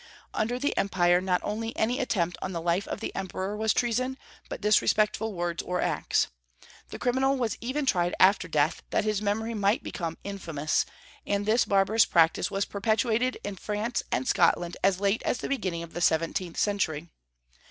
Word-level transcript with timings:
Under 0.33 0.57
the 0.57 0.75
empire 0.79 1.21
not 1.21 1.41
only 1.43 1.77
any 1.77 1.99
attempt 1.99 2.35
on 2.41 2.53
the 2.53 2.59
life 2.59 2.87
of 2.87 3.01
the 3.01 3.15
Emperor 3.15 3.55
was 3.55 3.71
treason, 3.71 4.17
but 4.49 4.59
disrespectful 4.61 5.31
words 5.35 5.61
or 5.61 5.79
acts. 5.79 6.25
The 6.89 6.97
criminal 6.97 7.37
was 7.37 7.55
even 7.61 7.85
tried 7.85 8.15
after 8.19 8.47
death, 8.47 8.81
that 8.89 9.03
his 9.03 9.21
memory 9.21 9.53
might 9.53 9.83
become 9.83 10.17
infamous; 10.23 10.87
and 11.23 11.45
this 11.45 11.65
barbarous 11.65 12.05
practice 12.05 12.49
was 12.49 12.65
perpetuated 12.65 13.37
in 13.43 13.57
France 13.57 14.01
and 14.11 14.27
Scotland 14.27 14.75
as 14.83 14.99
late 14.99 15.21
as 15.21 15.37
the 15.37 15.47
beginning 15.47 15.83
of 15.83 15.93
the 15.93 16.01
seventeenth 16.01 16.57
century. 16.57 17.07